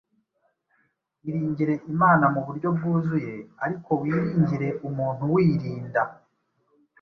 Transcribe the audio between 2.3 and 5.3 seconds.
mu buryo bwuzuye ariko wiringire umuntu